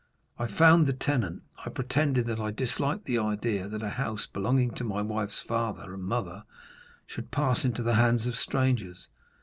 I 0.39 0.47
found 0.47 0.87
the 0.87 0.93
tenant. 0.93 1.43
I 1.63 1.69
pretended 1.69 2.25
that 2.25 2.39
I 2.39 2.49
disliked 2.49 3.05
the 3.05 3.19
idea 3.19 3.67
that 3.67 3.83
a 3.83 3.89
house 3.89 4.25
belonging 4.25 4.71
to 4.77 4.83
my 4.83 5.03
wife's 5.03 5.43
father 5.43 5.93
and 5.93 6.03
mother 6.05 6.43
should 7.05 7.29
pass 7.29 7.63
into 7.63 7.83
the 7.83 7.93
hands 7.93 8.25
of 8.25 8.33
strangers. 8.35 9.09